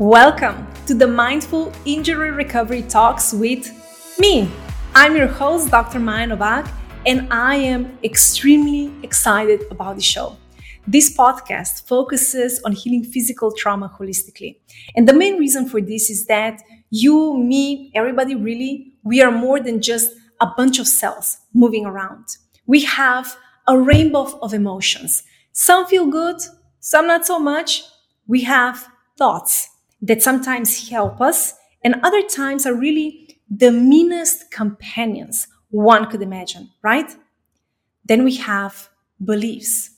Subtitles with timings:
[0.00, 3.70] Welcome to the Mindful Injury Recovery Talks with
[4.18, 4.50] me.
[4.92, 6.00] I'm your host, Dr.
[6.00, 6.66] Maya Novak,
[7.06, 10.36] and I am extremely excited about the show.
[10.84, 14.56] This podcast focuses on healing physical trauma holistically.
[14.96, 19.60] And the main reason for this is that you, me, everybody really, we are more
[19.60, 22.36] than just a bunch of cells moving around.
[22.66, 23.36] We have
[23.68, 25.22] a rainbow of emotions.
[25.52, 26.40] Some feel good,
[26.80, 27.84] some not so much.
[28.26, 29.68] We have thoughts
[30.02, 36.70] that sometimes help us and other times are really the meanest companions one could imagine,
[36.82, 37.14] right?
[38.04, 38.88] Then we have
[39.24, 39.90] beliefs.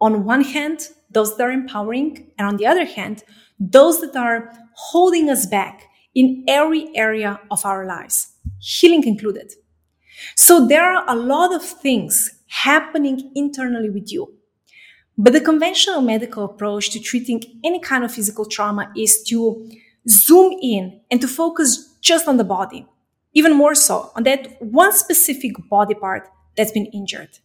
[0.00, 3.22] On one hand, those that are empowering, and on the other hand,
[3.58, 9.52] those that are holding us back in every area of our lives, healing included.
[10.34, 14.34] So there are a lot of things happening internally with you
[15.18, 19.70] but the conventional medical approach to treating any kind of physical trauma is to
[20.08, 22.86] zoom in and to focus just on the body,
[23.34, 27.38] even more so on that one specific body part that's been injured.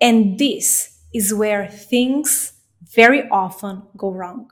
[0.00, 2.52] And this is where things
[2.94, 4.50] very often go wrong.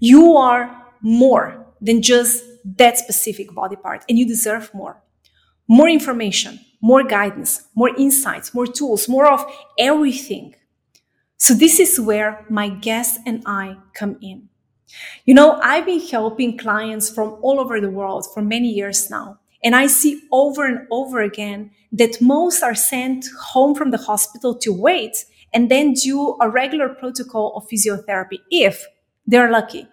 [0.00, 2.44] You are more than just
[2.78, 5.02] that specific body part and you deserve more.
[5.68, 9.44] More information, more guidance, more insights, more tools, more of
[9.78, 10.54] everything
[11.36, 14.48] so this is where my guest and I come in.
[15.24, 19.38] You know, I've been helping clients from all over the world for many years now.
[19.64, 24.54] And I see over and over again that most are sent home from the hospital
[24.58, 28.86] to wait and then do a regular protocol of physiotherapy if
[29.26, 29.88] they're lucky,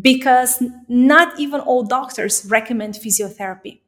[0.00, 3.80] because not even all doctors recommend physiotherapy.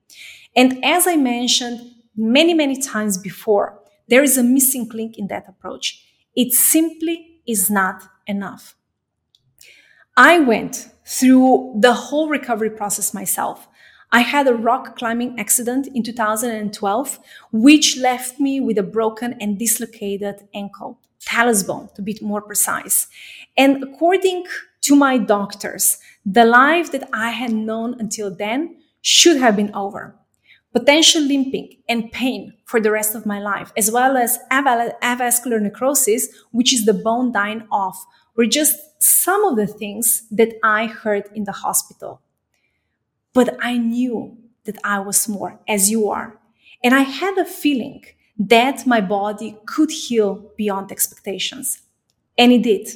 [0.56, 1.80] And as I mentioned
[2.16, 3.78] many, many times before,
[4.08, 6.04] there is a missing link in that approach.
[6.38, 8.76] It simply is not enough.
[10.16, 13.66] I went through the whole recovery process myself.
[14.12, 17.18] I had a rock climbing accident in 2012,
[17.50, 23.08] which left me with a broken and dislocated ankle, talus bone to be more precise.
[23.56, 24.46] And according
[24.82, 30.14] to my doctors, the life that I had known until then should have been over
[30.78, 36.28] potential limping and pain for the rest of my life, as well as avascular necrosis,
[36.50, 38.04] which is the bone dying off,
[38.36, 42.20] were just some of the things that I heard in the hospital.
[43.32, 46.38] But I knew that I was more, as you are.
[46.84, 48.04] And I had a feeling
[48.38, 51.80] that my body could heal beyond expectations.
[52.36, 52.88] And it did.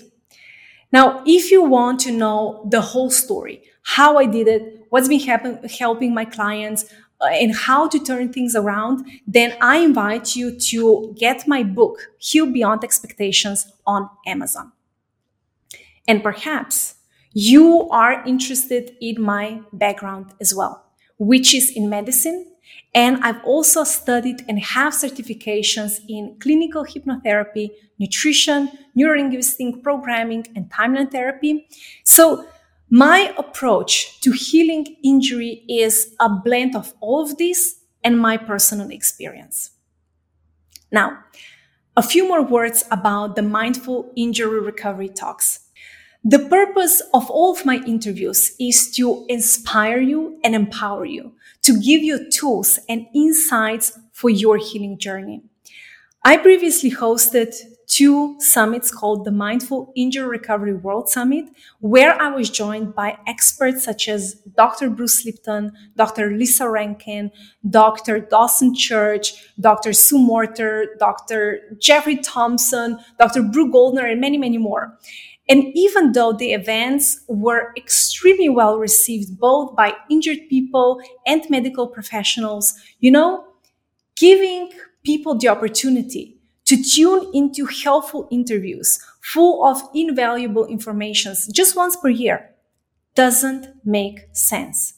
[0.92, 5.20] Now, if you want to know the whole story, how I did it, what's been
[5.20, 6.84] happen- helping my clients,
[7.22, 12.10] Uh, and how to turn things around, then I invite you to get my book,
[12.18, 14.72] Heal Beyond Expectations, on Amazon.
[16.08, 16.96] And perhaps
[17.32, 20.84] you are interested in my background as well,
[21.16, 22.46] which is in medicine.
[22.92, 28.68] And I've also studied and have certifications in clinical hypnotherapy, nutrition,
[28.98, 31.68] neurolinguistic programming, and timeline therapy.
[32.02, 32.46] So
[32.92, 38.90] my approach to healing injury is a blend of all of this and my personal
[38.90, 39.70] experience.
[40.90, 41.20] Now,
[41.96, 45.60] a few more words about the mindful injury recovery talks.
[46.22, 51.32] The purpose of all of my interviews is to inspire you and empower you,
[51.62, 55.40] to give you tools and insights for your healing journey.
[56.22, 57.54] I previously hosted
[57.86, 61.46] two summits called the Mindful Injury Recovery World Summit,
[61.80, 64.90] where I was joined by experts such as Dr.
[64.90, 66.30] Bruce Lipton, Dr.
[66.30, 67.30] Lisa Rankin,
[67.68, 68.20] Dr.
[68.20, 69.92] Dawson Church, Dr.
[69.92, 71.60] Sue Morter, Dr.
[71.78, 73.42] Jeffrey Thompson, Dr.
[73.42, 74.96] Brooke Goldner, and many, many more.
[75.48, 81.88] And even though the events were extremely well received both by injured people and medical
[81.88, 83.44] professionals, you know,
[84.16, 84.70] giving
[85.04, 92.08] people the opportunity to tune into helpful interviews full of invaluable information just once per
[92.08, 92.50] year
[93.14, 94.94] doesn't make sense.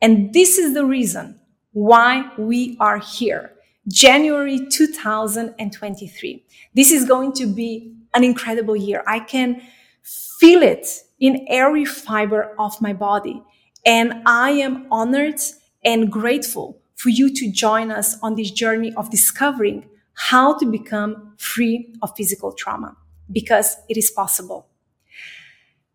[0.00, 1.40] And this is the reason
[1.72, 3.52] why we are here.
[3.88, 6.44] January 2023.
[6.74, 9.02] This is going to be an incredible year.
[9.06, 9.62] I can
[10.02, 10.86] feel it
[11.18, 13.42] in every fiber of my body.
[13.84, 15.40] And I am honored
[15.84, 19.88] and grateful for you to join us on this journey of discovering
[20.18, 22.96] how to become free of physical trauma
[23.30, 24.66] because it is possible.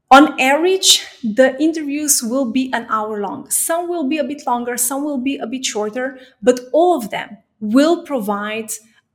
[0.10, 3.50] On average, the interviews will be an hour long.
[3.50, 7.10] Some will be a bit longer, some will be a bit shorter, but all of
[7.10, 8.72] them will provide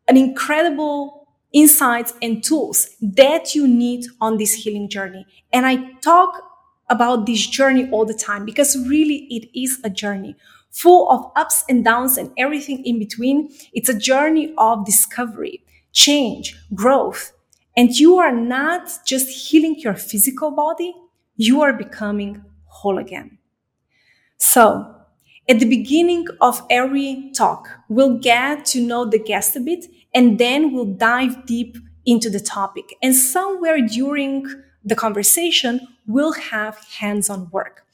[0.08, 5.24] an incredible insights and tools that you need on this healing journey.
[5.52, 6.42] And I talk
[6.90, 10.36] about this journey all the time because really it is a journey
[10.70, 13.50] full of ups and downs and everything in between.
[13.72, 15.62] It's a journey of discovery,
[15.92, 17.32] change, growth.
[17.76, 20.94] And you are not just healing your physical body,
[21.36, 23.38] you are becoming whole again.
[24.38, 24.94] So
[25.48, 30.38] at the beginning of every talk, we'll get to know the guest a bit and
[30.38, 31.76] then we'll dive deep
[32.06, 32.94] into the topic.
[33.02, 34.46] And somewhere during
[34.84, 37.84] the conversation, we'll have hands on work.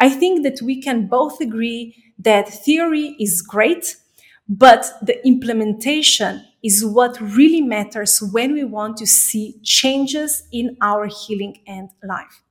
[0.00, 3.96] I think that we can both agree that theory is great,
[4.48, 11.06] but the implementation is what really matters when we want to see changes in our
[11.06, 12.42] healing and life.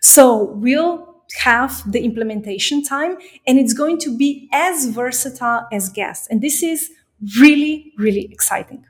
[0.00, 6.26] So we'll have the implementation time and it's going to be as versatile as guests.
[6.28, 6.90] And this is
[7.40, 8.86] really, really exciting.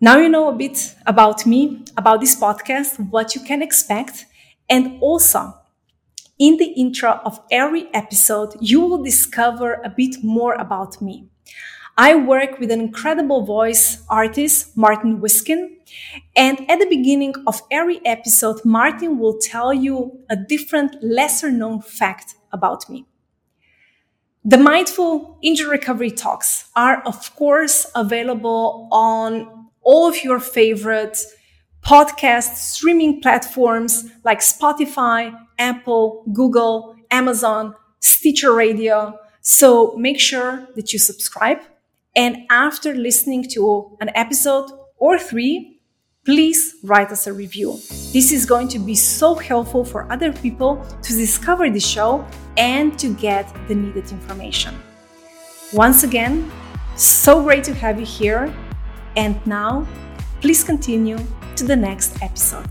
[0.00, 4.26] Now you know a bit about me, about this podcast, what you can expect,
[4.68, 5.54] and also
[6.38, 11.28] in the intro of every episode, you will discover a bit more about me.
[11.96, 15.76] I work with an incredible voice artist, Martin Wiskin.
[16.34, 21.80] And at the beginning of every episode, Martin will tell you a different, lesser known
[21.80, 23.06] fact about me.
[24.44, 31.18] The Mindful Injury Recovery Talks are, of course, available on all of your favorite
[31.84, 39.18] podcast streaming platforms like Spotify, Apple, Google, Amazon, Stitcher Radio.
[39.42, 41.58] So make sure that you subscribe.
[42.16, 45.80] And after listening to an episode or three,
[46.24, 47.72] please write us a review.
[48.12, 52.26] This is going to be so helpful for other people to discover the show
[52.56, 54.74] and to get the needed information.
[55.72, 56.50] Once again,
[56.96, 58.54] so great to have you here.
[59.16, 59.86] And now,
[60.44, 61.16] please continue
[61.56, 62.66] to the next episode.